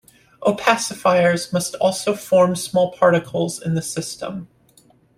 Opacifiers 0.41 1.53
must 1.53 1.75
also 1.75 2.15
form 2.15 2.55
small 2.55 2.91
particles 2.91 3.61
in 3.61 3.75
the 3.75 3.83
system. 3.83 4.47